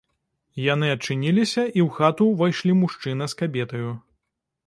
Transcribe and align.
Яны 0.73 0.87
адчыніліся, 0.93 1.65
і 1.77 1.81
ў 1.83 1.85
хату 1.99 2.23
ўвайшлі 2.29 2.73
мужчына 2.81 3.25
з 3.35 3.37
кабетаю. 3.43 3.91